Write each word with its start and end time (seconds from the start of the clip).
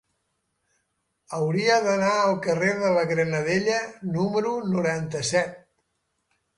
Hauria 1.39 1.75
d'anar 1.89 2.09
al 2.23 2.35
carrer 2.47 2.73
de 2.81 2.91
la 2.97 3.05
Granadella 3.13 3.79
número 4.19 4.59
noranta-set. 4.75 5.57